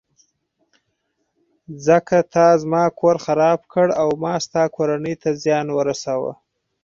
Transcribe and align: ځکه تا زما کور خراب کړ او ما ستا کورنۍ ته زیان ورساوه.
ځکه 1.85 2.17
تا 2.33 2.47
زما 2.61 2.83
کور 2.99 3.15
خراب 3.25 3.59
کړ 3.73 3.87
او 4.01 4.09
ما 4.23 4.33
ستا 4.45 4.63
کورنۍ 4.75 5.15
ته 5.21 5.29
زیان 5.43 5.67
ورساوه. 5.77 6.31